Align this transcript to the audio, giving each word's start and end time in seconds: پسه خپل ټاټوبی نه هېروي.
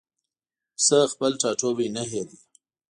پسه 0.75 0.97
خپل 1.11 1.31
ټاټوبی 1.41 1.87
نه 1.95 2.03
هېروي. 2.11 2.39